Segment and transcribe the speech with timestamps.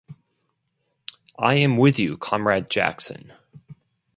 [1.37, 3.33] I am with you, Comrade Jackson.